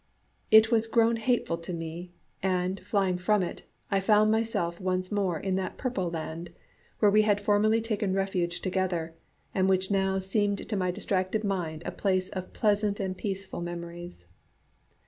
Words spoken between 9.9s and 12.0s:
now seemed to my distracted mind a